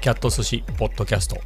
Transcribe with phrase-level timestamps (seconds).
[0.00, 1.36] キャット寿司ポッドキャスト。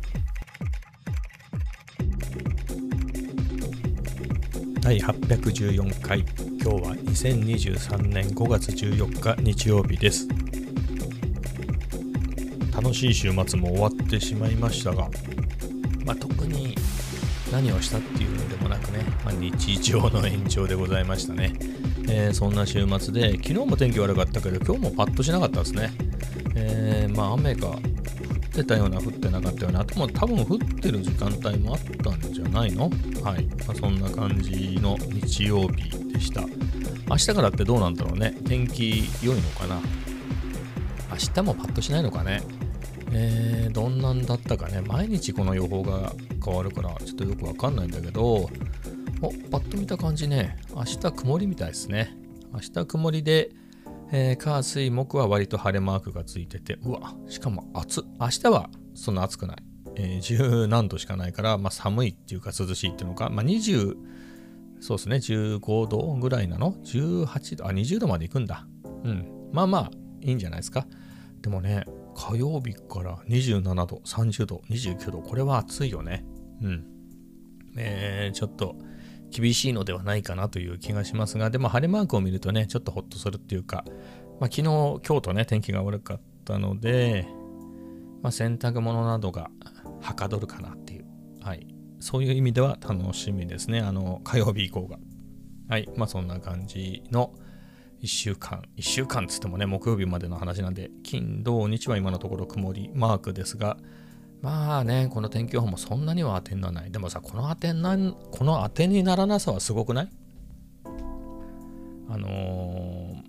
[4.83, 6.19] 第814回。
[6.21, 6.27] 今
[6.59, 10.29] 日は2023年5月14日日曜日です。
[12.77, 15.09] 楽しい週末も終わってしまいましたが、
[16.05, 16.77] まあ、特に
[17.51, 21.55] 何をしたっていうのでもなくね、まあ、日常の延長でございましたね、
[22.09, 25.91] えー、そんな週末で昨日も天気悪かったけど今日もパッとしなかったですね、
[26.55, 27.79] えー、まあ雨が
[28.53, 32.91] ってたような降ってなかったようなあとも多分降ってる時間帯もあったんじゃないの？
[33.23, 36.43] はい、まあ、そんな感じの日曜日でした。
[37.09, 38.37] 明日からってどうなんだろうね。
[38.47, 39.81] 天気良いのかな？
[41.11, 42.43] 明日もパッとしないのかね？
[43.15, 46.13] えー、どんなんだったかね、毎日この予報が
[46.43, 48.49] 変わるから、ちょっとよくわかんないんだけど、
[49.21, 52.17] お、パッと見た感じね、明日曇りみたいですね。
[52.53, 53.51] 明日曇りで、
[54.15, 59.57] えー、火、水、木は割と晴れマークがついてて、うわ、しかも暑明日はそんな暑くない。
[59.97, 63.97] えー、10何度しかないから、まあ、寒いっていうか涼しいっていうのか、まあ、20、
[64.81, 68.67] そうですね、15度ぐらいなの ?18 度、あ、20度まで行くんだ。
[69.05, 69.51] うん。
[69.51, 69.91] まあまあ、
[70.21, 70.87] いいんじゃないですか。
[71.41, 76.27] でもね、火曜日から27度、30度、29度、これは暑いよね。
[76.63, 76.85] うん。
[77.77, 78.77] えー、ちょっと
[79.33, 83.85] 厳しいのではないかなという気がしますが、でも晴れマークを見るとね、ちょっとほっとするっていうか、
[84.39, 87.27] まあ、昨日、今日とね、天気が悪かったので、
[88.23, 89.51] まあ、洗濯物などが
[90.01, 91.07] はかどるかなっていう、
[91.41, 91.67] はい。
[91.99, 93.81] そういう意味では楽しみですね。
[93.81, 94.99] あの、火曜日以降が。
[95.69, 95.89] はい。
[95.97, 97.33] まあ、そんな感じの、
[98.03, 103.77] 1週間、1週間つってもね、木曜日までの話なんで、金、土、日は今のところ曇りマークですが、
[104.43, 106.91] まあね、この天気予報もそんなには当てにならない。
[106.91, 110.09] でもさ、この当てなこの当てにならなさはすごくない？
[112.09, 113.23] あの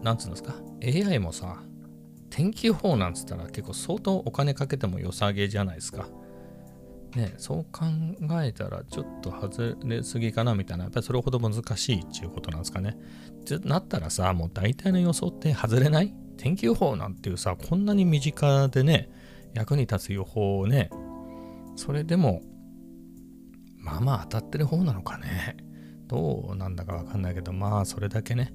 [0.00, 1.58] ー、なんつうんですか、AI もさ、
[2.30, 6.08] 天気予報なんつったら結構相当お金かけても良さげじゃないですか。
[7.14, 7.84] ね、そう考
[8.42, 12.96] えたらちょっと外れすぎかなみたいな、やっぱりそれほど難しいっていうことなんですかね。
[13.30, 16.14] ってなったらさ、もう大体の予想って外れない？
[16.38, 19.10] 天気予報なんていうさ、こんなに身近でね、
[19.54, 20.90] 役に立つ予報をね、
[21.76, 22.42] それでも、
[23.76, 25.56] まあまあ当たってる方なのかね。
[26.06, 28.54] どうなんだかわかんないけど、まあそれだけね、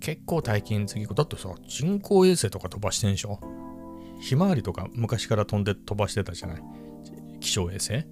[0.00, 3.40] 結構大金つぎだってさ、人工衛星とか飛ばしてんでしょ？
[4.20, 6.62] ひまわりとか昔から飛んで飛ばしてたじゃない？
[7.40, 8.04] 気象衛星？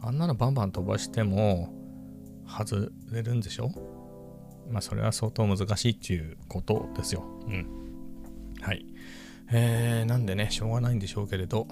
[0.00, 1.74] あんなのバンバン飛ばしても
[2.46, 3.70] 外れるんでしょ？
[4.70, 7.24] まあそれは相当難しいっていうことですよ。
[7.46, 7.66] うん。
[8.60, 8.86] はい。
[9.50, 11.66] えー、なんでね、しょうがないんでしょうけれど、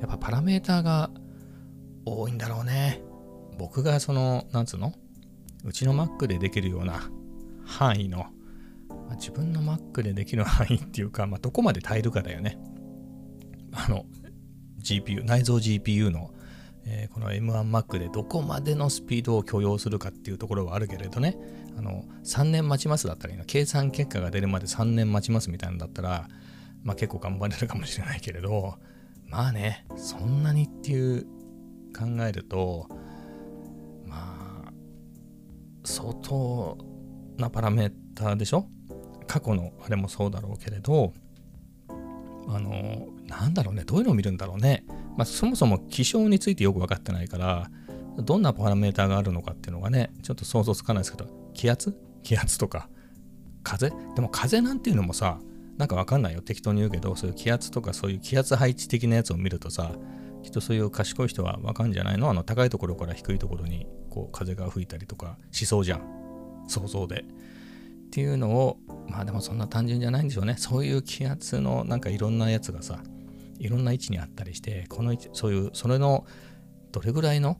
[0.00, 1.10] やっぱパラメーターが
[2.04, 3.02] 多いんだろうね。
[3.58, 4.92] 僕がその、なんつうの
[5.64, 7.10] うちの Mac でできるような
[7.64, 8.18] 範囲の、
[8.88, 12.58] まあ、自分の Mac でできる範囲っていうか、まあ、どこまで耐えるかだよね。
[13.72, 14.06] あの、
[14.80, 16.30] GPU、内蔵 GPU の、
[16.84, 21.36] えー、この M1Mac でどこまでのスピードを許容するかっていうところはあるけれどね、
[21.76, 26.28] あの、3年待ちますだったらいいの、計算結果が出るまで3年待ちますみたいなんだったら、
[26.86, 28.76] まあ結構頑張れるかもしれないけれど、
[29.26, 31.24] まあね、そんなにっていう
[31.92, 32.88] 考えると、
[34.06, 34.72] まあ、
[35.84, 36.78] 相当
[37.36, 38.68] なパラメーターでしょ？
[39.26, 41.12] 過去のあれもそうだろうけれど、
[42.48, 44.84] あの、なんだろうね、どういうのを見るんだろうね。
[45.16, 47.68] まあ、そもそも気象についてよく分かってないから、
[48.18, 51.98] どんなパラメーターがあるのかっていうのがね、ちょっと想像つかないですけど、気圧？
[52.22, 52.88] 気圧とか、
[53.64, 53.90] 風？
[54.14, 55.40] でも風なんていうのもさ、
[55.76, 56.40] なんかわかんないよ。
[56.40, 59.92] 適当に言うけど、そういう気圧とかそういう気圧配置的なやつを見るとさ、
[60.42, 62.30] きっとそういう賢い人はわかんじゃないの？
[62.30, 66.64] あの高いところから低いところにこう風が吹いたりとかしそうじゃん。
[66.68, 67.20] 想像で。
[67.20, 68.78] っていうのを、
[69.08, 70.54] まあでもそんな単純じゃないんでしょうね。
[70.56, 73.02] そういう気圧のなんかいろんなやつがさ、
[73.58, 76.24] いろんな位置にあったりして、この位置、そういう、それの
[76.92, 77.58] どれぐらいの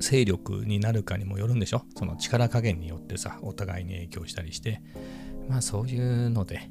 [0.00, 1.82] 勢力になるかにもよるんでしょ？
[1.96, 4.80] その力加減によってさ、お互いに影響したりして、
[5.52, 6.70] まあそういうので、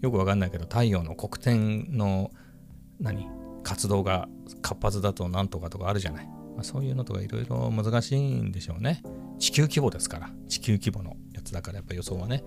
[0.00, 2.32] よくわかんないけど、太陽の黒点の
[2.98, 3.28] 何？
[3.62, 4.28] 活動が
[4.62, 6.26] 活発だとなんとかとかあるじゃない。
[6.26, 9.00] まあ、そういうのとかいろいろ難しいんでしょうね。
[9.38, 10.30] 地球規模ですから。
[10.48, 12.42] 地球規模のやつだからやっぱ予想はね、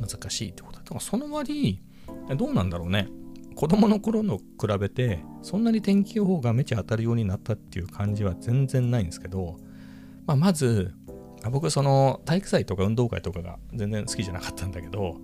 [0.00, 0.84] 難しいってことだ。
[0.84, 1.82] だからその割、
[2.38, 3.08] どうなんだろうね。
[3.54, 9.58] 子供の頃の比べて、そんなに天気予報がめちゃ当たるようになったっていう感じは全然ないんですけど、
[10.26, 10.94] まあ、まず、
[11.50, 15.16] 僕その体育祭とか運動会とかが全然好きじゃなかったんだけど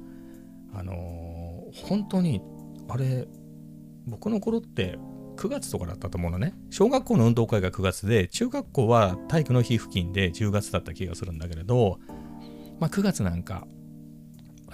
[0.74, 2.40] あのー、本当に
[2.88, 3.26] あれ
[4.06, 4.98] 僕の頃って
[5.36, 11.98] 9月とかだったと思うのね小学校の運動会が9月で中学校は体育の日付近で10月だった気がするんだけれど、
[12.78, 13.66] まあ、9月なんか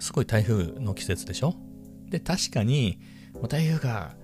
[0.01, 1.55] すごい台風の季節でしょ？
[2.09, 2.99] で確かに
[3.49, 4.17] 台風が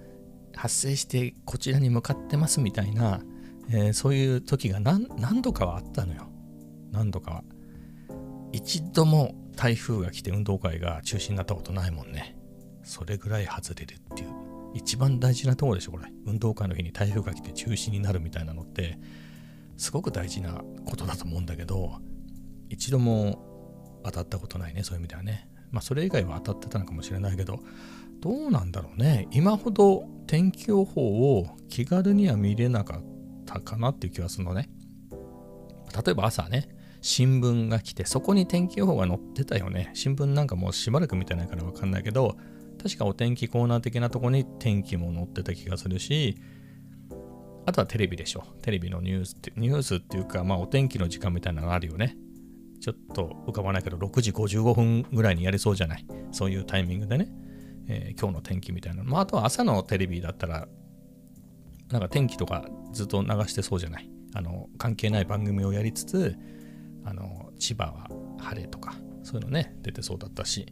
[0.54, 3.20] 発生してこちらに向かってますみたいな、
[3.70, 6.31] えー、そういう時が何何度かはあったのよ。
[6.92, 7.42] 何度か。
[8.52, 12.36] 一度も台風が来て運動会が中止になったことないもんね。
[12.84, 14.30] それぐらい外れるっていう。
[14.74, 16.04] 一番大事なところでしょ、これ。
[16.26, 18.98] 運動会の日に台風が来て中止になるみたいなのって、
[19.76, 21.98] すごく大事なことだと思うんだけど、
[22.68, 25.48] 一度も当たったことないね、そういう意味ではね。
[25.70, 27.60] まあ、それ以外は当たってたのかもしれないけど、
[28.20, 29.28] どうなんだろうね。
[29.32, 33.02] 今ほど天気予報を気軽には見れなかっ
[33.44, 34.70] たかなっていう気はするのね。
[36.04, 36.68] 例えば朝ね、
[37.02, 39.90] 新聞が来て、そこに天気予報が載ってたよね。
[39.92, 42.36] 新聞なんかもうしばらく見てないからわかんないけど、
[42.82, 46.36] 確かお天気コーナー的なとこに天気も載ってた気がするし、
[47.66, 48.44] あとはテレビでしょ。
[48.62, 52.16] テレビのニュースって、ニュースっていうか、まあお天気の時間みたいなのがあるよね。
[52.80, 56.06] ちょっと浮かばないけど、6時55分ぐらいにやれそうじゃない？
[56.30, 57.28] そういうタイミングでね。
[57.88, 59.02] えー、今日の天気みたいな。
[59.02, 60.68] まああとは朝のテレビだったら、
[61.90, 64.10] なんか天気とかずっと流してそうじゃない？
[64.34, 66.36] あの、関係ない番組をやりつつ、
[67.04, 68.08] あの、千葉は
[68.38, 70.66] 晴れとか、そういうのね、出てそうだったし。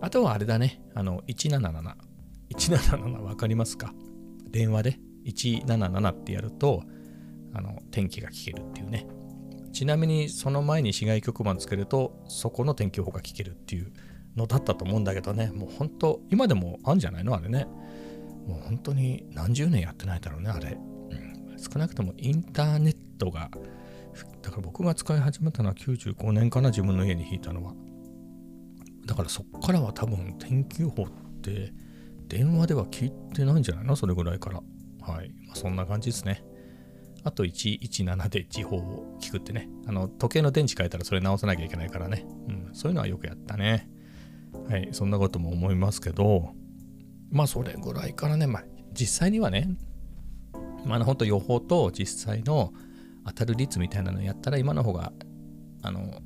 [0.00, 1.94] あとはあれだね、あの、177。
[2.50, 3.92] 177わかりますか？
[4.50, 6.82] 電話で177ってやると、
[7.54, 9.06] あの、天気が聞けるっていうね。
[9.76, 13.92] ちなみにその前に市外局番つけるとそこの天気予報が聞けるっていう
[14.34, 17.66] のだったと思うんだけどねもう本当今でもあんじゃないのあれね
[18.46, 20.78] もう本当に何十年やってないだろうねあれ、
[21.10, 23.50] うん、少なくともインターネットが
[24.42, 27.74] だから僕が使い始めたのは95年かな自分の家に引いたのは。
[29.06, 31.06] だからそっからは多分天気予報っ
[31.42, 31.72] て
[32.28, 33.94] 電話では聞いてないんじゃないの？
[33.94, 34.62] それぐらいから。
[35.00, 36.42] はい、まあ、そんな感じですね。
[37.22, 39.68] あと117で時報を聞くってね。
[39.86, 42.24] あの、時計の電池変えたらそれ直さなきゃいけないからね。
[42.48, 43.88] うん、そういうのはよくやったね。
[44.68, 46.54] はい、そんなことも思いますけど、
[47.30, 49.76] まあそれぐらいからね、まあ実際にはね、
[50.84, 52.72] まあ本当予報と実際の
[53.26, 55.12] 当たる率みたいなのやったら今の方が、
[55.82, 56.20] あの、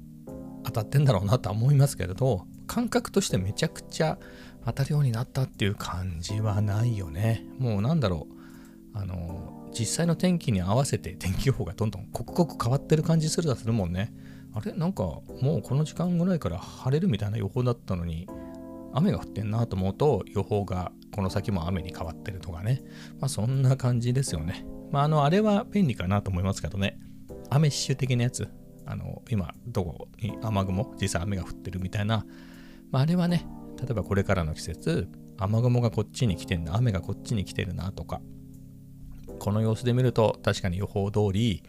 [0.63, 4.19] 当たってんだろうなとは思いますけれど、感覚としてめちゃくちゃ
[4.65, 7.45] 当たるようになったっていう感じはないよね。
[7.59, 8.27] もうなんだろ
[8.95, 14.13] う、あの、実際の天気に合わせて天気予報がどんどん刻々変わってる感じするだするもんね。
[14.53, 14.73] あれ？
[14.73, 18.27] なんかもうこの時間ぐらいから晴れるみたいな予報だったのに
[18.93, 22.83] 雨が降ってんなと思うと予報がこの先も雨に変わってるとかね。
[23.21, 24.67] まあそんな感じですよね。
[24.91, 26.99] まああのあれは便利かなと思いますけどね。
[27.51, 28.49] 雨臭的なやつ。
[28.87, 32.25] あの今どこに雨雲実際雨が降ってるみたいな。
[32.91, 33.47] まああれはね
[33.81, 35.09] 例えばこれからの季節
[35.39, 38.21] 雨雲がこっちに来てんな雨がこっちに来てるなとか
[39.39, 41.63] この様子で見ると確かに予報通り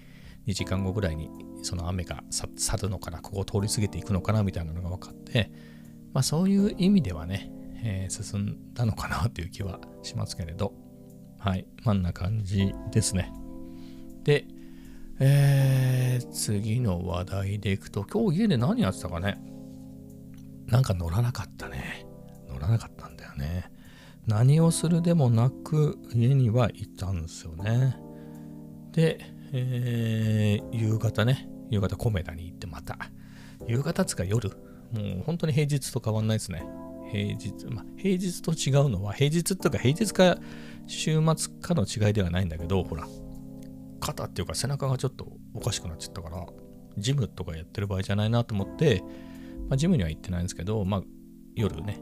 [0.47, 1.29] 2時間後ぐらいに
[1.63, 5.51] その雨が去るのかなここを通り過ぎていくのかなみたいなのが分かって
[6.11, 7.49] まあそういう意味ではね、
[7.83, 10.73] えー、進んだのかなという気はしますけれど
[11.41, 11.65] はい。
[11.83, 13.33] まんな感じですね。
[14.23, 14.45] で
[15.19, 19.41] えー、次の話題でいくと今日家で何やってたかね。
[20.67, 22.05] なんか乗らなかったね。
[22.47, 23.71] 乗らなかったんだよね。
[24.27, 27.97] 何をするでもなく家にはいたんですよね。
[28.91, 29.19] で、
[29.51, 32.97] えー、夕方ね、夕方コメダに行ってまた。
[33.67, 34.49] 夕方つか夜、
[34.91, 36.63] もう本当に平日と変わんないですね。
[37.11, 40.37] 平日、まあ、平日と違うのは、平日とか平日か
[40.87, 43.05] 週末かの違いではないんだけど、ほら、
[43.99, 46.45] 肩っていうか背中がちょっとおかしくなっちゃったから、
[46.97, 49.03] ジムとかやってる場合じゃないなと思って、
[49.67, 51.03] まあ、ジムには行ってないんですけど、まあ、
[51.55, 52.01] 夜ね、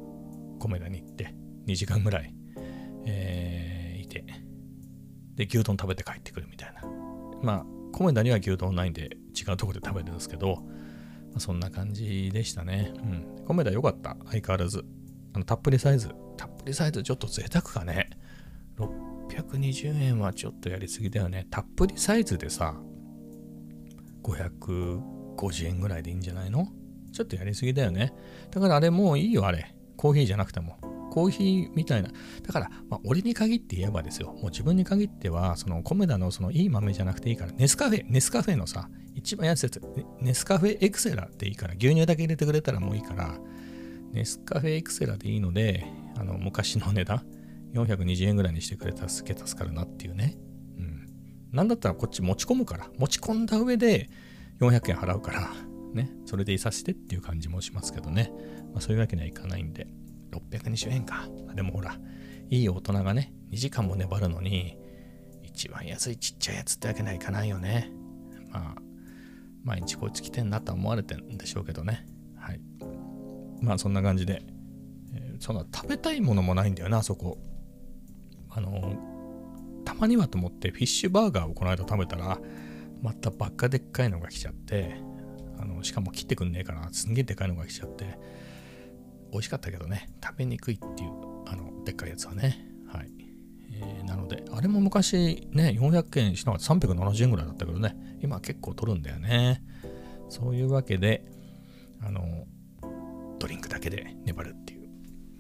[0.60, 1.34] コメダに行って、
[1.68, 2.34] 2時間ぐらい、
[3.08, 4.26] えー、いて、
[5.36, 6.84] で、牛丼食べて帰ってくるみたいな。
[7.42, 12.94] まあ、コメダには牛丼ないんで違うとこで食べるんですけど、まあ、そんな感じでしたね。
[12.96, 13.00] う
[13.42, 13.46] ん。
[13.46, 14.18] コメダ良かった。
[14.26, 14.86] 相変わらず。
[15.34, 16.10] あの、たっぷりサイズ。
[16.38, 18.10] たっぷりサイズちょっと贅沢かね。
[18.78, 21.48] 620円はちょっとやりすぎだよね。
[21.50, 22.76] たっぷりサイズでさ、
[24.24, 26.68] 550円ぐらいでいいんじゃないの？
[27.12, 28.14] ちょっとやりすぎだよね。
[28.52, 29.76] だからあれもういいよ、あれ。
[29.98, 30.78] コーヒーじゃなくても。
[31.12, 32.10] コーヒーみたいな。
[32.44, 34.32] だから、まあ、俺に限って言えばですよ。
[34.34, 39.82] もう自分に限っては、そのコメダのそのいい豆じゃなくていいから、ネスカフェ、ネスカフェのさ、一番安いやつ、
[40.22, 43.40] ネスカフェエクセラでいいから、牛乳だけ入れてくれたらもういいから、
[44.12, 45.86] ネスカフェエクセラでいいので、
[46.18, 47.26] あの、昔の値段、
[47.74, 50.38] 420円ぐらいにしてくれたらすげえ助かるなっていうね。
[50.78, 51.06] うん。
[51.52, 54.10] なんだったらこっち持ち込むから、持ち込んだ上で
[54.60, 55.52] 400円払うから、
[55.94, 58.32] ね、それでいさせてっていう感じもしますけどね。
[58.74, 59.88] まあそういうわけにはいかないんで。
[60.32, 61.28] 620円か。
[61.56, 61.98] でもほら、
[62.50, 64.78] いい大人がね、2時間も粘るのに、
[65.44, 67.92] 一番安いちっちゃいやつってわけにはいかないよね。
[68.52, 68.82] まあ、
[69.64, 72.06] 毎日こいつ来てんなと思われてんでしょうけどね。
[73.62, 74.42] まあそんな感じで、
[75.14, 77.38] えー、そんな食べたいものもないんだよな、そこ。
[78.52, 78.96] あの
[79.86, 82.40] たまにはと思ってフィッシュバーガーをこの間食べたら
[83.02, 84.96] またばっかでっかいのが来ちゃって
[85.60, 88.18] あのしかも切ってくんねえかなすんげえでかいのが来ちゃって
[89.32, 91.12] 美味しかったけどね食べにくいっていう
[91.48, 93.20] あのでっかいやつはねはい
[93.82, 99.64] えー、なので、あれも昔ね、400円しなかった370円ぐらいだったけどね、今結構取るんだよね。
[100.30, 101.26] そういうわけで、
[102.02, 102.46] あの、
[103.40, 104.90] ドリンクだけで粘るっていう。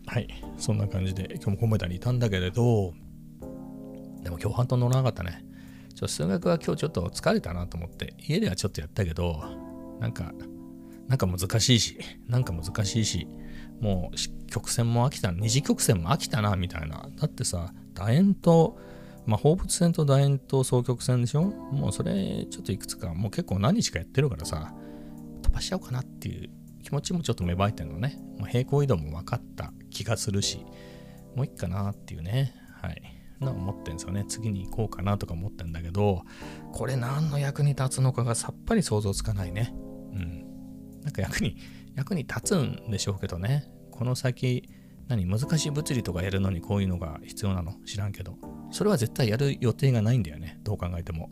[0.08, 0.28] はい、
[0.58, 2.94] そんな感じで今日もコメダにいたんだけれど、
[4.24, 5.46] でも今日半島乗らなかったね。
[5.94, 9.44] ちょ数学は今日ちょっと疲れたなと思って、家ではちょっとやったけど、
[10.00, 10.34] なんか、
[11.08, 13.28] なんか難しいし、なんか難しいし、
[13.82, 17.10] もう曲線も飽きた、二次曲線も飽きたな、みたいな。
[17.16, 18.80] だってさ、楕円と、
[19.26, 21.44] まあ、放物線と楕円と双曲線でしょ？
[21.44, 24.74] もうそれちょっといくつか、もう結構何日かやってるからさ、
[25.42, 26.50] 飛ばしちゃおうかなっていう
[26.84, 28.18] 気持ちもちょっと芽生えてるのね。
[28.38, 30.66] もう平行移動も分かった気がするし、
[31.36, 32.54] もういっかなっていうね。
[32.82, 33.02] はい。
[33.40, 34.26] な思ってんですよね。
[34.28, 36.24] 次に行こうかなとか思ってんだけど、
[36.74, 39.74] これ何の役に立つのかがさっぱり想像つかないね。
[40.14, 40.46] うん。
[41.04, 41.56] なんか役に、
[41.96, 43.72] 役に立つんでしょうけどね。
[43.92, 44.70] この先、
[45.08, 47.74] 何難しい物理とかやるのにこういうのが必要なの？
[47.86, 48.38] 知らんけど。
[48.72, 50.60] それは絶対やる予定がないんだよね。
[50.64, 51.30] どう考えても。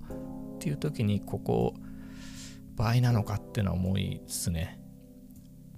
[0.55, 1.73] っていう時に、ここ、
[2.75, 4.79] 場合なのかっていうのは思いつつね。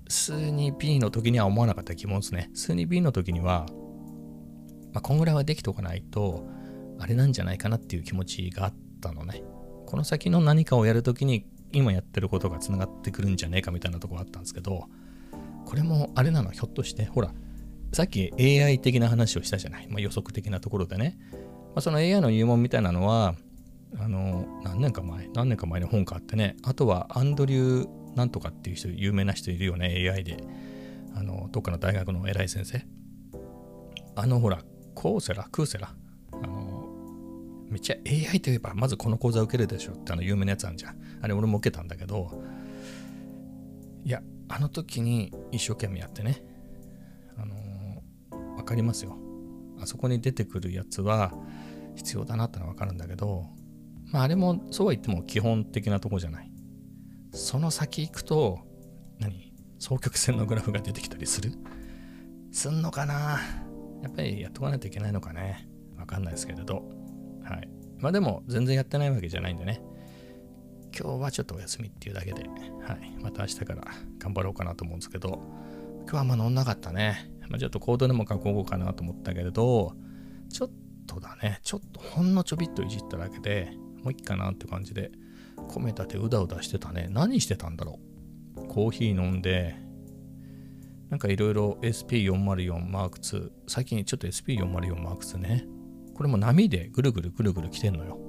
[0.10, 2.50] 数 2B の時には思わなかった疑問ですね。
[2.54, 3.68] 数 2B の時には、
[4.92, 6.48] まあ、こんぐらいはできとかないと、
[7.00, 9.44] あれなんじゃないかなっていう気持ちがあったのね。
[9.86, 14.86] この先の何かをやるときに、今やってることがつながってくるんじゃねえかみたいなところあったんですけど、
[15.66, 17.32] これもあれなの、ひょっとして、ほら、
[17.94, 19.88] さっき AI 的な話をしたじゃない。
[19.90, 21.20] まあ、予測的なところでね。
[21.32, 23.36] まあ、その AI の入門みたいなのは、
[24.00, 30.38] あの、何年か前、何年か前の本があってね、あとはアンドリューなんとかっていう人、有名な人いるよね、AI で。
[31.16, 32.86] あの、どっかの大学の偉い先生。
[34.16, 34.64] あの、ほら、
[34.96, 35.94] コーセラ、クーセラ。
[36.32, 36.88] あの、
[37.70, 40.98] めっちゃ AI といえば、まずこの講座受けるでしょってあの有名なやつあるじゃん。
[41.22, 42.42] あれ俺も受けたんだけど、
[44.04, 46.44] いや、あの時に一生懸命やってね、
[47.38, 49.18] あの、わかりますよ。
[49.80, 51.34] あそこに出てくるやつは
[51.96, 53.46] 必要だなってのはわかるんだけど、
[54.12, 56.49] まああれもそうは言っても基本的なとこじゃない。
[57.32, 58.60] その先行くと、
[59.20, 59.54] 何？
[59.80, 61.54] 双曲線のグラフが出てきたりする？
[62.52, 63.40] すんのかな？
[64.04, 65.70] やっぱりやっとかないといけないのかね。
[65.98, 66.84] わかんないですけれど。
[67.44, 67.70] はい。
[68.00, 69.82] まあでも全然やってないわけじゃないんでね。
[70.98, 72.48] 今日はちょっとお休みっていうだけで、は
[72.96, 73.16] い。
[73.22, 73.84] また明日から
[74.18, 75.42] 頑張ろうかなと思うんですけど、
[76.04, 77.32] 今日はあんま乗んなかったね。
[77.50, 79.94] まあ、ちょっとコードでも書こうかなと思ったけれど、
[80.52, 80.70] ちょっ
[81.08, 83.72] とだね、ちょっとほんのちょびっといじっただけで
[84.04, 85.12] もういいかなって感じで、
[85.68, 87.08] 込めたてうだうだしてたね。
[87.12, 88.00] 何してたんだろ
[88.56, 88.68] う。
[88.68, 89.76] コーヒー飲んで、
[91.10, 95.66] なんかいろいろ SP404 マーク2、最近ちょっと SP404 マーク2ね。
[96.14, 98.20] これも波でぐるぐるぐるぐる来てんのよ。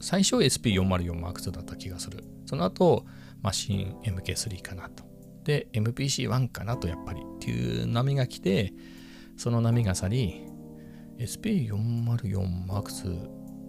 [0.00, 2.24] 最初 SP404 マーク2だった気がする。
[2.46, 3.06] その後、
[3.40, 5.04] マシン MK3 かなと。
[5.44, 8.72] で、MPC1 かなとやっぱりっていう波が来て、
[9.36, 10.42] その波が去り、
[11.18, 13.28] SP404 マーク2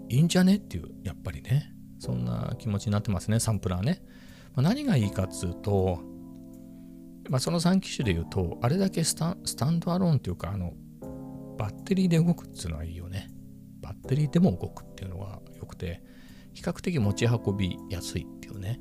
[0.09, 4.01] いいんじゃねっていう、やっぱりね、そんな気持ちになってますね、サンプラーね。
[4.55, 5.99] まあ、何がいいかっつうと、
[7.29, 9.33] まあ、その3機種で言うと、あれだけスタ
[9.69, 10.73] ンドアローンっていうか、あの、
[11.57, 13.29] バッテリーで動くっていうのはいいよね。
[13.81, 16.03] バッテリーでも動くっていうのが良くて、
[16.53, 18.79] 比較的持ち運びやすいっていうね。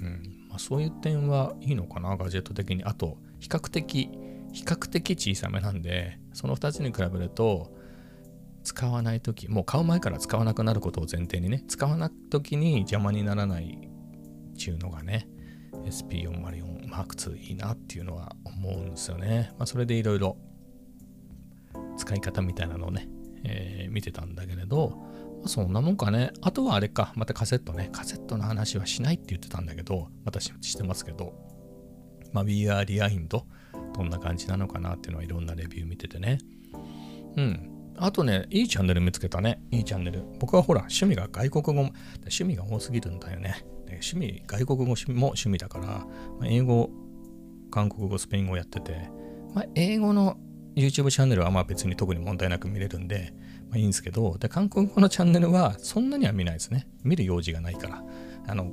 [0.00, 0.46] うん。
[0.48, 2.84] まあ、そういう点はいいのかな、ガジェット的に。
[2.84, 4.10] あと、比較的、
[4.52, 7.74] 比較的小さめなんで、その2つに比べると、
[8.66, 15.28] 使わないとき、もう買う前から使わなくなることを前提にね、使わないときに邪魔にならないっていうのがね、
[15.84, 19.52] SP404 M2 いいなっていうのは思うんですよね。
[19.56, 20.36] まあ、それでいろいろ
[21.96, 23.08] 使い方みたいなのをね、
[23.44, 25.00] えー、見てたんだけれど、
[25.46, 26.32] そんなもんかね。
[26.40, 27.88] あとはあれか、またカセットね。
[27.92, 31.34] カセットの話はしないって言ってたんだけど、私してますけど、
[32.32, 36.38] まあ、We Are Rewind どんな感じなのかなっていうのは、いろんなレビュー見ててね。
[37.36, 37.75] うん。
[37.98, 39.60] あとね、いいチャンネル見つけたね。
[39.70, 40.22] いいチャンネル。
[40.38, 43.66] 僕はほら、趣味が外国語、趣味が多すぎるんだよね。
[43.88, 46.06] 趣味、外国語も趣味だから、ま
[46.42, 46.90] あ、英語、
[47.70, 49.10] 韓国語、スペイン語やってて、
[49.54, 50.36] まあ、英語の
[50.74, 53.32] YouTube チャンネルはまあ別に特に問題なく見れるんで、
[53.70, 56.86] まあ、いいんですけど、で、韓国語のチャンネルはそんなには見ないですね。
[57.02, 58.04] 見る用事がないから。
[58.46, 58.72] あの、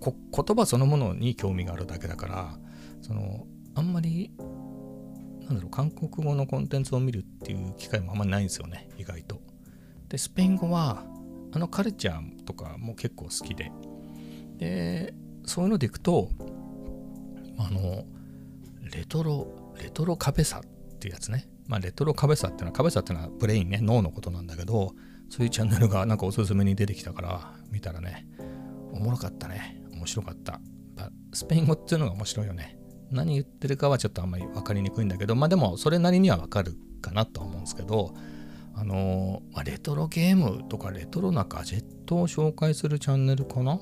[0.00, 2.58] 言葉そのものに興味があるだけだから、
[3.00, 4.32] その、あんまり、
[5.46, 9.40] なんだろう、韓国語のコンテンツを見るっていう機会もあんまりないんですよね、意外と。
[10.08, 11.04] で、スペイン語は、
[11.54, 13.70] あのカルチャーとかも結構好きで、
[14.58, 16.30] で、そういうのでいくと、
[17.58, 18.04] あの、
[18.94, 20.62] レトロ、レトロカベサっ
[20.98, 21.48] ていうやつね。
[21.66, 24.94] まあ、レトロカベサっていうのは、カベサっていうのはブレインね、脳のことなんだけど、
[25.28, 28.26] そういうチャンネルがなんかおすすめに出てきたから見たらね、
[28.92, 29.82] おもろかったね。
[29.92, 30.60] 面白かった。
[31.32, 32.78] スペイン語っていうのが面白いよね。
[33.12, 38.14] 何言ってるかはちょっとあんまり分かりにくいんだけど、まあでもそれなりには分かるかなとは思うんですけど、
[38.74, 43.78] あの、まあ、レトロゲームとかレトロなガジェットを紹介するチャンネルかな？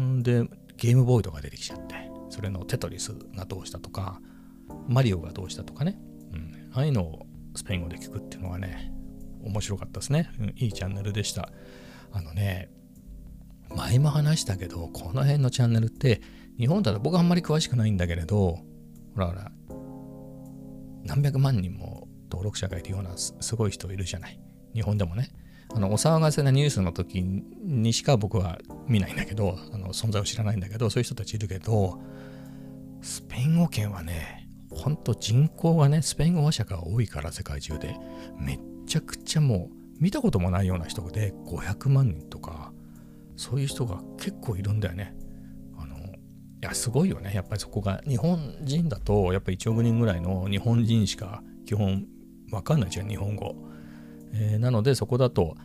[0.00, 0.44] んで、
[0.76, 1.94] ゲームボーイとか出てきちゃって、
[2.30, 4.20] それのテトリスがどうしたとか、
[4.88, 5.98] マリオがどうしたとかね、
[6.32, 8.92] うん、ああいうのをスペイン語で聞くっていうのはね、
[9.44, 10.30] 面白かったですね。
[10.40, 11.50] うん、いいチャンネルでした。
[12.10, 12.70] あのね、
[13.76, 16.20] 前も話したけど、この辺のチャンネルって、
[16.62, 18.60] 日本だと僕あんまり詳しくないんだけれど、
[19.16, 19.50] ほらほら、
[21.02, 24.40] 何百万人も登録者がいるようなすごい人いるじゃない。
[24.72, 25.32] 日本でもね。
[25.74, 32.00] あのお騒がせなニュースの時にしか僕は見ないんだけど、あの存在を知らないんだけど、そういう人たちいるけど、
[33.00, 37.96] スペイン語圏はね、ほんと人口がね、スペイン語話者が多いから世界中で、
[38.38, 42.72] めっちゃくちゃもう見たこともないような人で500万人とか、
[43.36, 45.16] そういう人が結構いるんだよね。
[46.62, 47.32] いや、すごいよね。
[47.34, 52.06] やっぱりそこが、日本人だと、やっぱ1億人ぐらいの日本人しか基本
[52.52, 53.56] わかんないじゃん、日本語。
[54.32, 55.56] えー、なので、そこだと、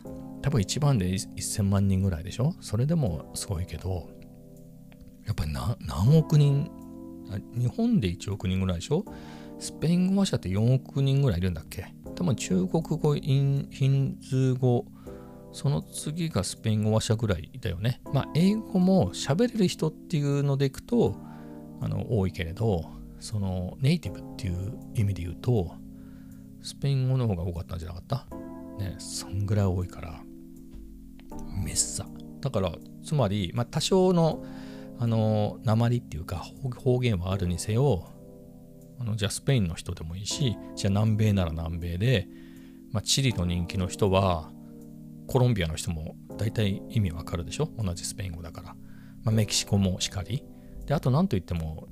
[0.42, 2.54] 多分1番で1000万人ぐらいでしょ？
[2.60, 4.08] それでもすごいけど、
[5.26, 6.70] やっぱり何億人
[7.56, 9.04] 日本で1億人ぐらいでしょ？
[9.58, 11.86] スペイン語話者って4億人ぐらいいるんだっけ？
[12.14, 14.84] 多分中国語、ヒンズー語、
[15.58, 18.00] その次がスペイン語話者ぐらいだよね。
[18.14, 21.16] まあ、英語も喋れる人っていうのでいくと、
[21.80, 22.88] あの、多いけれど、
[23.18, 25.74] その、ネイティブっていう意味で言うと、
[26.62, 28.26] スペイン語の方が多かったんじゃなかった？
[28.78, 30.22] ね、そんぐらい多いから、
[31.64, 32.06] めっさ。
[32.40, 32.72] だから、
[33.04, 34.44] つまり、まあ、多少の、
[35.00, 36.36] あの、鉛っていうか
[36.76, 38.12] 方言はあるにせよ、
[39.00, 42.28] あのじゃあスペインの人でもいいし、じゃあ南米なら南米で、
[42.92, 44.52] まあ、チリの人気の人は、
[45.28, 47.70] コロンビアの人も大体意味わかるでしょ？
[47.78, 48.74] 同じスペイン語だから。
[49.22, 50.44] まあ、メキシコもしかり。
[50.86, 51.86] で、あと何と言っても、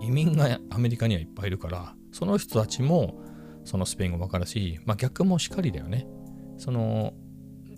[0.00, 3.20] 移民がアメリカにはいっぱいいるから、その人たちも
[3.64, 6.06] そのスペイン語わかるし、まあ、逆もしかりだよね。
[6.56, 7.12] その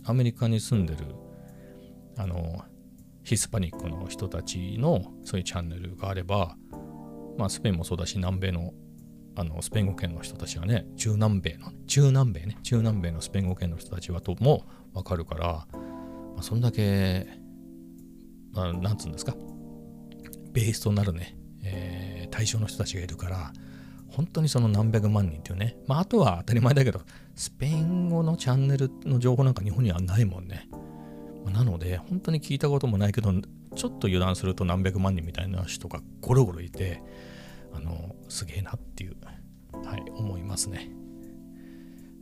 [0.05, 1.05] アメリカに住んでる
[2.17, 2.63] あの
[3.25, 6.57] ヒスパニックの人たちのそういうチャンネルがあれば、
[7.37, 8.73] まあ、スペインもそうだし、南米の
[9.37, 17.27] あのスペイン語圏の人たちはね、中南米の、中南米ね、中南米のスペイン語圏の人たちはともわかるから、まあ、そんだけ、
[18.53, 19.35] まあ、なんつうんですか、
[20.53, 23.53] ベースとなるね、えー、対象の人たちがいるから、
[24.09, 27.01] 本当にその何百万人っていうね、まあ、あとは当たり前だけど、
[27.35, 30.69] スペイン語のチャンネルの情報なんか日本にはないもんね。
[31.53, 37.03] なので、本当に聞いたこともないけど、ちょっと油断すると何百万人みたいな人がゴロゴロいて、
[37.73, 39.17] あの、すげえなっていう、
[39.85, 40.91] はい、思いますね。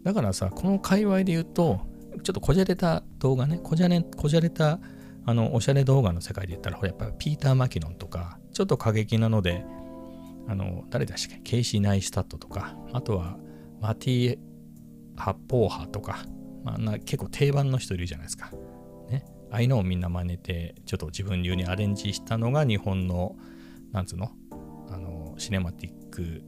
[0.04, 1.80] だからさ、この界隈で言うと、
[2.22, 4.80] ちょっとこじゃれた動画ね、こじゃれこじゃれた
[5.28, 9.62] あのおしゃれ動画の世界で言ったらほら、やっぱピーター・マキノンとか、ちょっと過激なので、
[10.48, 13.36] あの、誰だっけ、ケイシー・ナイスタットとか、あとは
[13.82, 14.38] マッティ・
[15.16, 16.24] ハーポヤとか、
[16.64, 18.50] まあ、な結構定番の人いるじゃないですか。
[19.10, 19.26] ね。
[19.50, 23.36] ああいうのをみんな真似て、ちょっと自分流にアレンジしたのが日本の、
[23.92, 24.30] なんつうの、
[24.88, 26.42] あの、シネマティック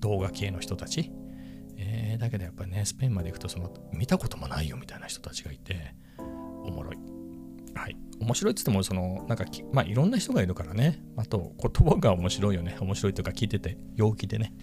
[0.00, 1.12] 動画系の人たち？
[1.78, 6.96] えー、だけどやっぱりね、スペインまで行くと、その、見たこともないよみたいな人たちがいて、おもろい。
[7.74, 7.96] はい。
[8.18, 11.02] 面白いっつっても、その、なんかまあ、いろんな人がいるからね。
[11.16, 12.76] あと、言葉が面白いよね。
[12.80, 14.54] 面白いというか、聞いてて、陽気でね、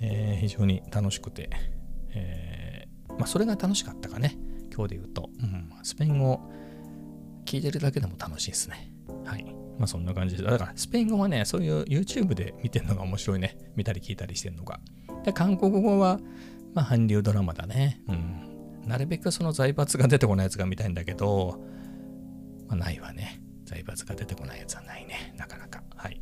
[0.00, 1.50] えー、非常に楽しくて、
[2.10, 4.36] えー、まあ、それが楽しかったかね。
[4.74, 6.50] 今日で言うと、うん、スペイン語
[7.44, 8.92] 聞いてるだけでも楽しいですね。
[9.24, 9.46] はい。
[9.78, 10.42] まあそんな感じで。
[10.42, 13.58] だからスペイン語はね、そういう YouTube で見てるのが面白いね。
[13.76, 14.80] 見たり聞いたりしてるのが。
[15.24, 16.20] で、韓国語は、
[16.74, 18.02] まあ韓流ドラマだね。
[18.08, 18.88] うん。
[18.88, 21.60] なるべくその財閥が出てこないやつが見たいんだけど、
[22.68, 23.42] まあないわね。
[23.64, 25.34] 財閥が出てこないやつはないね。
[25.36, 25.82] なかなか。
[25.94, 26.20] はい。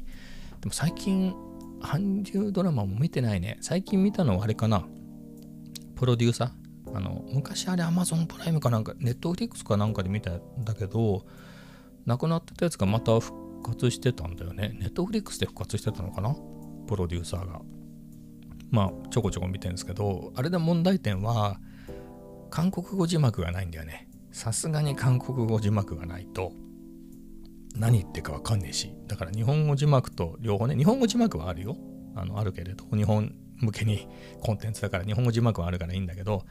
[0.60, 1.34] でも最近、
[1.82, 3.58] 韓流ドラマも見てないね。
[3.60, 4.86] 最近見たのはあれかな。
[5.94, 6.96] プロデューサー？
[6.96, 11.26] あの昔あれ Amazon プライムかなんか Netflix かなんかで見たんだけど
[12.06, 14.78] 亡くなってたやつがまた復活してたんだよね。
[14.80, 16.36] Netflix で復活してたのかな？
[16.86, 17.60] プロデューサーが。
[18.70, 21.58] まあちょこちょこ見てるんですけどあれで問題点は
[22.50, 24.08] 韓国語字幕がないんだよね。
[24.30, 26.52] さすがに韓国語字幕がないと
[27.76, 28.94] 何言ってかわかんねえし。
[29.08, 30.76] だから日本語字幕と両方ね。
[30.76, 31.76] 日本語字幕はあるよ。
[32.16, 34.08] あのあるけれど日本向けに
[34.40, 36.44] コンテンツだから日本語字幕はあるからいいんだけど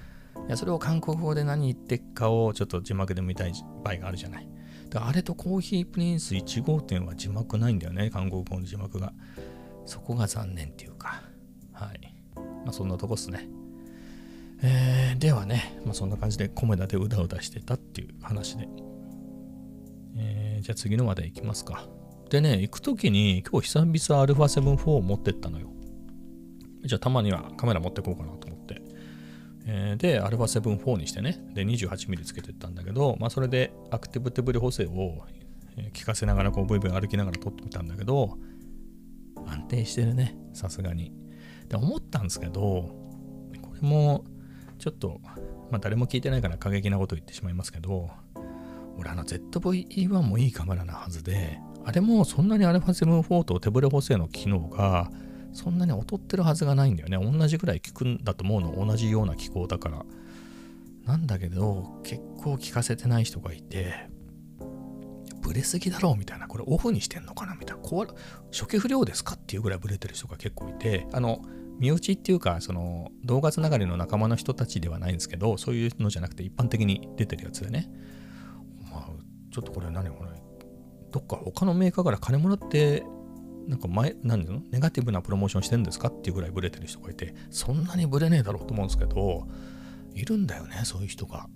[0.47, 4.47] いやそれを韓国語で何言ってっかをちょっと字幕で見たい場合があるじゃない。
[4.93, 9.11] であれとコーヒープリンス1号店は字幕ないんだよね、韓国語の字幕が。
[9.87, 11.23] そこが残念っていうか。
[11.73, 12.15] はい。
[12.35, 13.49] まあ、そんなとこっすね。
[14.61, 18.67] えー、ではね、まあ、そんな感じでコメダでうだうだしてたっていう話で。
[20.15, 21.87] えー、じゃあ次の話題いきますか。
[22.29, 25.69] でね、行くときに今日久々 α7-4 を持ってったのよ。
[26.85, 28.47] じゃあたまにはカメラ持ってこうかなと。
[29.65, 35.23] えー、で、α7-4 にしてね、で 28mm つけてったんだけど、まあそれでアクティブ手ブリ補正を
[35.93, 38.37] 聞かせながらこうブイブイ歩きながら撮ってみたんだけど、
[39.47, 41.13] 安定してるね、さすがに。
[41.69, 42.61] で、思ったんですけど、
[43.61, 44.25] これも
[44.79, 45.21] ちょっと、
[45.71, 48.09] まあ誰も聞いてないから過激なこと言ってしまいますけど、
[48.97, 55.09] 俺あの ZV-E1 もいいカメラなはずで、あれもそんなに α7-4 と手ブレ補正の機能が
[55.53, 57.17] そんなに劣ってるはずがないんだよね。
[57.17, 58.85] 同じぐらい効くんだと思うの。
[58.85, 60.05] 同じような機構だから。
[61.05, 64.09] なんだけど、結構効かせてない人がいて、
[65.41, 68.07] ブレすぎだろうみたいな、これオフにしてんのかなみたいな、こ
[68.51, 71.41] 初期不良ですかっていうぐらいブレてる人が結構いて、あの、
[71.79, 77.89] 身内っていうか、その動画つながりの仲間の人たちではないんですけど、そういうのじゃなくて一般的に出てるやつでね。
[78.89, 79.09] まあ、
[79.51, 80.09] ちょっとこれ何？
[80.09, 80.29] これ、
[81.11, 83.03] どっか他のメーカーから金もらって、
[83.67, 84.61] なんか前、何の？
[84.71, 86.09] ネガティブなプロモーションしてるんですか？
[86.09, 89.47] っていうぐらいブレてる人がいて、そんなにブレねえだろうと思うんですけど、
[90.13, 91.47] いるんだよね、そういう人が。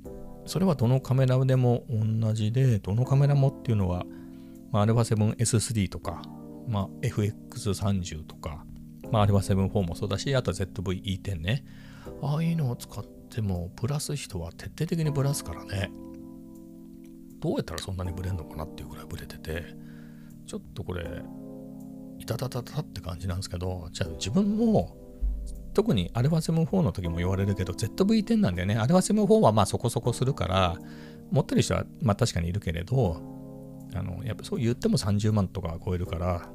[0.46, 4.06] それはどのカメラでも同じで、どのカメラもっていうのは、
[4.72, 6.22] まあ、α7S3 とか、
[6.67, 8.65] まあ、FX30 とか、
[9.12, 11.65] まあ、α7-4 もそうだし、あと ZV-E10 ね。
[12.22, 15.91] ああいうのを使っても、ブラす人は徹底的にブラすからね。
[17.39, 19.65] どうやったらそんなにブレんのかなっていうぐらいブレてて、
[20.48, 21.22] ちょっとこれ、
[22.19, 24.95] いたたたたって感じなんですけど、じゃあ自分も、
[25.73, 28.80] 特に α7-4 の時も言われるけど、ZV-10 なんだよね。
[28.80, 30.77] α7-4 はまあそこそこするから、
[31.32, 33.21] 持ってる人はまあ確かにいるけれど、
[33.93, 36.49] あのやっぱそう言っても30万とか超えるから、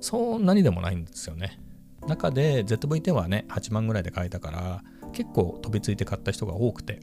[0.00, 1.60] そんなにでもないんですよね。
[2.06, 7.00] 中で ZV-10 はね、8万ぐらいで買えたから、結構飛びついて買った人が多くて、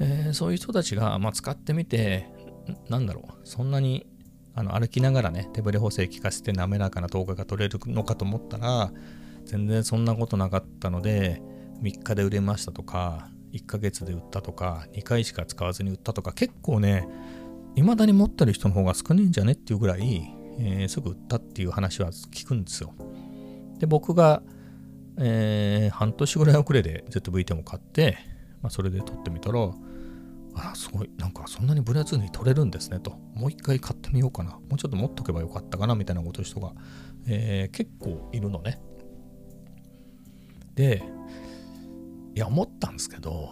[0.00, 2.28] えー、そういう人たちが、まあ、使ってみて、
[2.88, 4.06] なんだろう、そんなに
[4.54, 8.92] あの歩きながらね、手ブレ補正効かせて滑らかな動画が撮れるのかと思ったら、
[9.44, 11.42] 全然そんなことなかったので、
[11.82, 17.08] 3日で売れましたとか、1ヶ月で売ったとか、2回しか使わずに売ったとか、結構ね、
[17.76, 22.94] 未だに持ってる人の方が少ないんじゃねっていうぐらい、えー、すぐ売ったっていう話は聞くんですよ。
[23.78, 24.42] で、僕が、
[25.18, 28.18] えー、半年ぐらい遅れで ZV-10 を買って、
[28.62, 29.70] まあ、それで撮ってみたら、
[30.54, 36.72] あすごい、なんかそんなにブレずに撮れるんですねと、もう一回買ってみようかな、もうちょっと持っとけばよかったかなみたいなこと人が、
[37.26, 38.80] えー、結構いるのね。
[40.74, 41.02] で、
[42.34, 43.50] いや、思ったんですけど、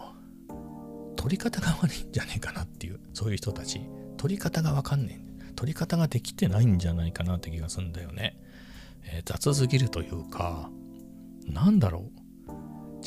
[1.15, 3.81] 撮り方が悪いんじゃねえかなっていう、そういう人たち、
[4.17, 5.53] 撮り方がわかんねえ。
[5.55, 8.37] 撮り方ができてないんじゃないかなって気がするんだよね。
[9.03, 10.71] えー、雑すぎるというか、
[11.45, 12.20] なんだろう。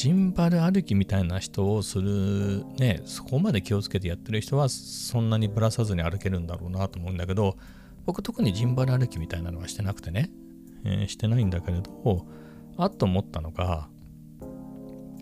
[0.04, 7.56] ジンバル歩きみたいな人をするねそこまで気をつけてやってる人はそんなにぶらさずに歩けるんだろうなと思うんだけど
[8.04, 10.28] 僕特にジンバル歩きみたいなのはしてなくてね、
[10.84, 12.26] えー、してないんだけれど
[12.76, 13.88] あっと思ったのが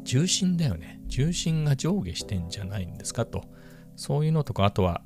[0.02, 1.00] 重心だよね。
[1.06, 3.44] 重心が上下してんじゃないんですかと。
[3.94, 5.02] そういうのとかあとは、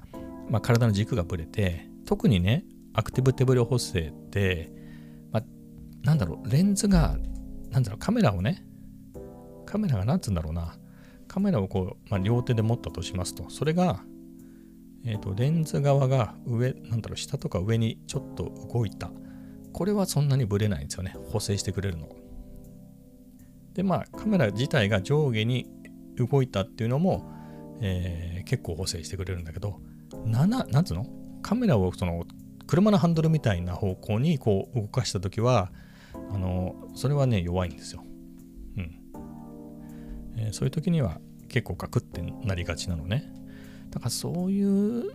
[0.48, 4.72] まあ、体の軸がぶれて特にねアクティブ手ブレ補正って、
[5.32, 5.42] まあ、
[6.02, 7.18] なんだろうレンズが
[7.68, 8.64] なんだろうカメラをね
[9.66, 10.74] カメラが何つうんだろうな、
[11.28, 14.04] カメラをこう、まあ、両手で持ったとしますと、それが、
[15.04, 19.10] え、ー、と、レンズ側が上、なんだろう、下とか上にちょっと動いた。
[19.72, 21.14] これはそんなにブレないんですよね。
[21.30, 22.08] 補正してくれるの。
[23.74, 25.68] で、まあ、カメラ自体が上下に
[26.16, 27.30] 動いたっていうのも、
[27.80, 29.80] えー、結構補正してくれるんだけど、
[30.24, 31.06] 7、なんつうの？
[31.42, 32.24] カメラをその、
[32.66, 35.70] 車のハンドルみたいな方向にこう動かしたときは、
[36.32, 38.02] あの、それはね、弱いんですよ。
[40.36, 43.32] えー、そういう時には結構ガクってなりがちなのね。
[43.90, 45.10] だからそういう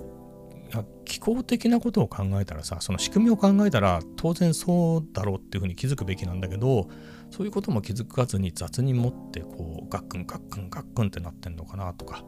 [1.03, 6.87] 気候的なことを考えたらさ、その仕組みを考えたら当然そうだろうっていうふうに気づくべきなんだけど、
[7.29, 12.23] そういうことも気づかずに雑に持ってこうガックンガックンガックンってなってんのかなとか、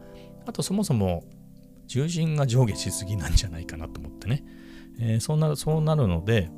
[0.45, 1.23] あとそもそも
[1.87, 4.43] 重心が上下しすぎなんじゃないかなと思ってね。
[4.99, 6.49] えー、そうなるそうなるので、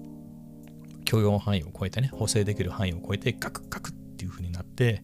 [1.06, 5.04] 許容範囲を超えてね、補正できる範囲を超えてガクガクっていうふうになって、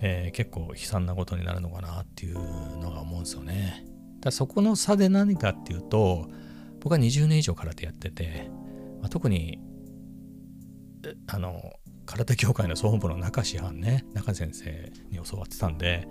[0.00, 2.34] えー、結構悲惨なことになるのかなっていう
[2.78, 3.84] のが思うんですよね。
[4.20, 6.28] だそこの差で何かっていうと
[6.80, 8.50] 僕は20年以上空手やってて、
[9.00, 9.58] まあ、特に
[11.26, 11.72] あの
[12.06, 16.08] 空手協会の総本部の中師範ね中先生に教わってたんで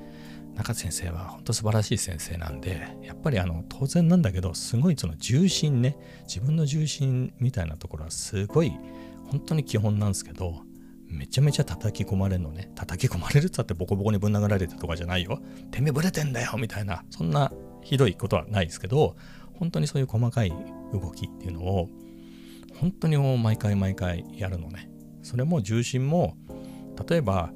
[0.55, 8.71] 中先生は本当素晴らしい先生なんでやっぱりあの当然なんだけどすごいその重心ね自分の重心みたいなところはすごい
[9.29, 10.61] 本当に基本なんですけど
[11.09, 12.71] めちゃめちゃ叩き込まれるのね。
[12.75, 15.41] 叩き込まれるっつってボコボコにぶん殴られたとかじゃないよ。
[15.71, 19.15] てめえブレてんだよみたいな、そんなひどいことはないですけど、
[19.53, 20.53] 本当にそういう細かい
[20.93, 21.89] 動きっていうのを、
[22.79, 24.89] 本当に毎回毎回やるのね。
[25.23, 26.37] それも重心も、
[27.09, 27.51] 例えば、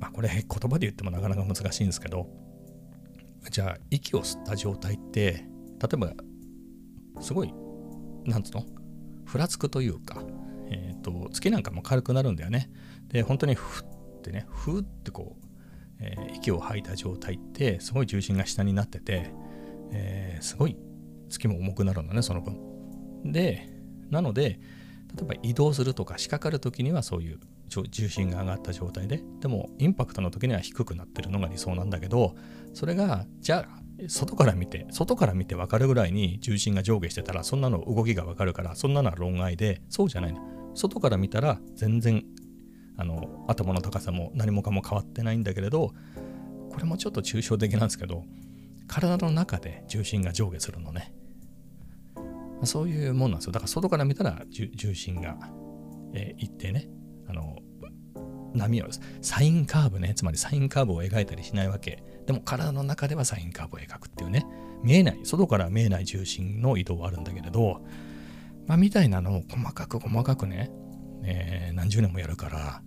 [0.00, 2.28] まあ、これ言葉で言ってもなかなか難しいんですけど、
[3.50, 5.46] じゃあ息を吸った状態って、
[5.80, 6.12] 例えば、
[7.20, 7.54] すごい、
[8.26, 8.66] なんつうの？
[9.24, 10.22] ふらつくというか、
[10.74, 12.70] えっ、ー、と、月なんかも軽くなるんだよね。
[13.08, 15.46] で、本当にふってね、ふってこう、
[16.00, 19.32] えー、息を吐いた状態って、すごい重心が下になってて、
[19.92, 20.76] えー、すごい
[21.28, 22.58] 月も重くなるのね、その分。
[23.24, 23.68] で、
[24.10, 24.60] なので、
[25.16, 32.34] 例えば移動するとか仕掛かる時にはそういう重心が上がった状態で、でもインパクトの時には低くなってるのが理想なんだけど、
[32.72, 40.53] それが、じゃあ、外から見て、外から見て分かるぐらいに重心が上下してたら、そんなの動きが分かるから、そんなのは論外で、そうじゃないの。
[40.74, 42.24] 外から見たら全然
[42.96, 45.92] あの頭の高さも何もかも変わってないんだけれど
[46.70, 48.24] これもちょっと抽象的なんですけど
[48.86, 51.14] 体の中で重心が上下するのね。
[52.64, 53.52] そういうもんなんですよ。
[53.52, 55.36] だから外から見たら重心が、
[56.14, 56.88] えー、一定ね
[57.28, 57.56] あの
[58.54, 58.86] 波を
[59.20, 60.14] サインカーブね。
[60.14, 62.02] つまりサインカーブを描いたりしないわけ。
[62.26, 64.46] でも体の中ではサインカーブを描くっていうね。
[64.82, 65.20] 見えない。
[65.24, 67.82] 外から見えない重心の移動はあるんだけれど
[68.66, 70.70] まあ、みたいなのを細かく細かくね、
[71.24, 72.82] えー、何十年もやるから、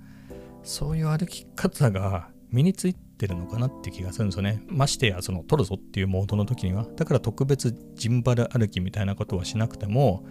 [0.64, 4.64] そういう歩き方が身についてるのかなって気がするんですよね。
[4.68, 10.26] ましてや、その取るぞっていうモードの時には、だから特別ジンバル歩きみたいなことはしなくても、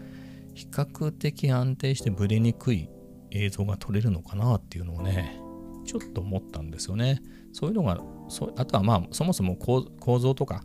[0.54, 2.88] 比較的安定してブレにくい
[3.30, 5.38] 映像が撮れるのかなっていうのをね、
[5.84, 7.20] ちょっと思ったんですよね。
[7.52, 10.64] そういうのが、そあとはまあ、そもそも構造とか、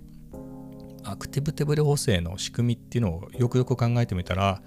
[1.12, 4.62] アクティブ手ブレ補正の仕組みっていうのをよくよく考えてみたら、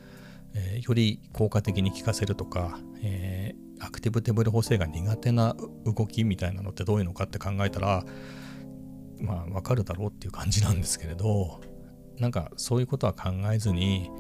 [0.55, 8.05] えー、より効果的に効かせるとか、えー、アクティブ手ブレ補正が苦手な動きみたいなのってどういうのかって考えたら
[9.21, 11.61] まあわかるだろうっていう感じなんですけれど
[12.19, 14.11] なんかそういうことは考えずに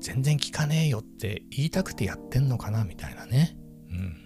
[0.00, 3.56] 全然効かねえよって言いたくてやってんのかなみたいなね。
[3.90, 4.16] うん。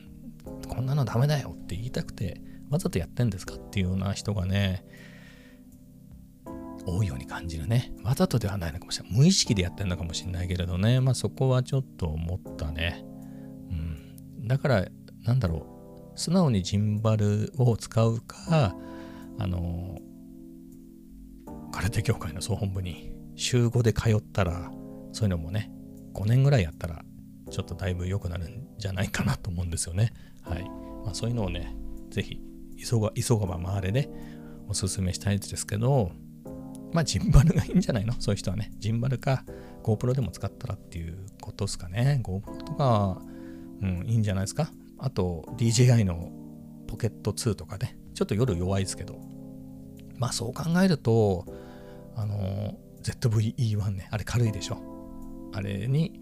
[0.68, 4.84] こんなのダメだよって言いたくてわざとやってんですかっていうような人がね
[6.86, 7.92] 多いように感じるね。
[8.02, 9.18] わざとではないのかもしれない。
[9.18, 11.00] 無意識でやってるのかもしれないけれどね。
[11.00, 13.04] まあそこはちょっと思ったね。
[13.70, 14.48] うん。
[14.48, 14.88] だから、
[15.22, 15.66] なんだろ
[16.14, 16.18] う。
[16.18, 18.76] 素直にジンバルを使うか、
[19.38, 19.98] あの、
[21.72, 24.70] 空手協会の総本部に週5で通ったら、
[25.12, 25.72] そういうのもね、
[26.14, 27.04] 5年ぐらいやったら、
[27.50, 30.12] ちょっとだいぶ良くなるんじゃないかなと思うんですよね。
[30.42, 30.64] はい。
[31.04, 31.74] まあそういうのをね、
[32.10, 32.40] ぜひ、
[32.78, 34.08] 急が急がば回れで、
[34.68, 36.12] おすすめしたいですけど、
[36.94, 38.14] まあ、ジンバルがいいんじゃないの？
[38.22, 38.72] そういう人はね。
[38.78, 39.44] ジンバルか
[39.82, 42.20] GoPro でも使ったらっていうことですかね。
[42.24, 43.20] GoPro とか、
[43.82, 44.70] うん、いいんじゃないですか？
[44.98, 46.30] あと、DJI の
[46.86, 47.98] ポケット2とかね。
[48.14, 49.20] ちょっと夜弱いですけど。
[50.16, 51.44] まあ、そう考えると、
[52.14, 54.06] あの、ZVE1 ね。
[54.12, 54.78] あれ軽いでしょ？
[55.52, 56.20] あれに、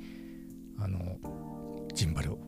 [0.79, 1.19] あの、
[1.95, 2.39] ジンバルを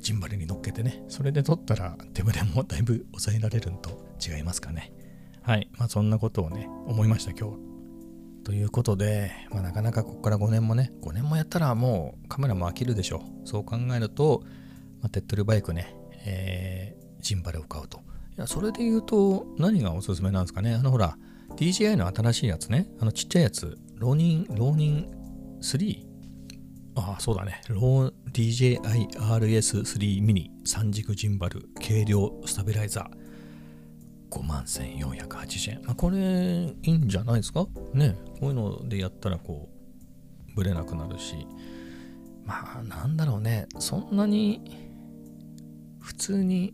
[0.00, 4.92] ジンバルに乗っけてね、それで撮ったら手ぶれもだいぶ抑えられるんと違いますかね。
[5.48, 5.70] はい。
[5.78, 7.56] まあそんなことをね、思いました、今日。
[8.44, 13.48] ということで、まあ、なかなかここから5年もね、5年もやったらもうカメラも飽きるでしょう。
[13.48, 14.42] そう考えると、
[15.00, 18.00] まあ、手っ取りバイクね、えー、ジンバルを買うと。
[18.36, 20.74] いや、それで言うと、何がおすすめなんですかね。
[20.74, 21.16] あのほら、
[21.56, 26.04] DJI の新しいやつね、あのちっちゃいやつ、ローニン、ローニン 3?
[26.96, 27.62] ああ、そうだね。
[27.70, 28.82] ロー DJI
[29.16, 33.17] RS3 ミニ三軸ジンバル軽量スタビライザー。
[34.30, 35.82] 5万1480円。
[35.84, 37.66] まあ、これいいんじゃないですか？
[37.94, 38.16] ね。
[38.40, 39.68] こういうのでやったらこ
[40.50, 41.46] う、ぶれなくなるし。
[42.44, 43.66] まあ、なんだろうね。
[43.78, 44.88] そんなに、
[46.00, 46.72] 普通に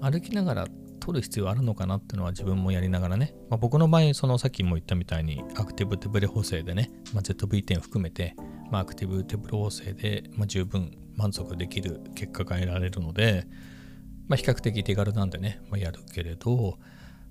[0.00, 0.66] 歩きながら
[1.00, 3.34] 撮る必要あるのかなっていうのは自分もやりながらね。
[3.48, 8.36] まあ、僕の場合、そのさっきも言ったみたいにアクティブ手ブレ補正でね、まあ、ZV-10 含めて、
[8.70, 13.46] まあ、アクティブ手ブレ補正で、まあ、十分満足できる結果が得られるので、
[14.30, 16.78] まあ、比較的手軽なんでね、まあ、やるけれど、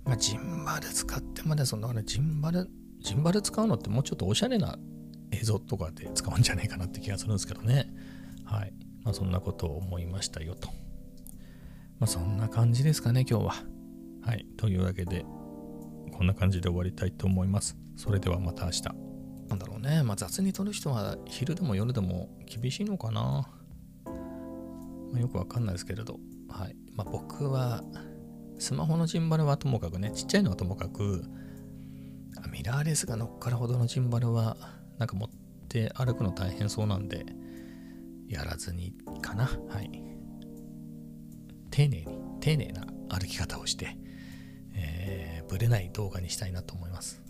[0.04, 4.78] まあ、ジンバル使ってまでそんなジンバル、ジンバル使うのってもうちょっとおしゃれな
[5.32, 7.90] 映像とかで使うんじゃないかなって気がするんですけどね。
[8.44, 8.74] はい。
[9.06, 10.68] まあ、そんなことを思いましたよと。
[12.00, 13.54] まあ、そんな感じですかね、今日は。
[14.24, 14.46] はい。
[14.58, 15.24] というわけで、
[16.12, 17.78] こんな感じで終わりたいと思います。
[17.96, 18.84] それではまた明日。
[19.48, 20.04] なんだろうね。
[20.04, 23.50] まあ、雑に撮る人は昼でも夜でも厳しいのかな。
[24.04, 26.20] まあ、よくわかんないですけれど。
[26.50, 26.76] はい。
[26.94, 27.84] まあ、僕は、
[28.58, 31.24] スマホのジンバルはともかくね、ちっちゃいのはともかく、
[32.52, 34.58] ミラーレスが乗っかるほどのジンバルは、
[34.98, 35.30] なんか持っ
[35.68, 37.26] て歩くの大変そうなんで、
[38.28, 39.46] やらずにかな。
[39.70, 40.10] はい。
[41.72, 42.08] 丁寧に
[42.42, 43.98] 丁寧な歩き方をして、
[44.76, 47.22] えー、ぶれない動画にしたいなと思います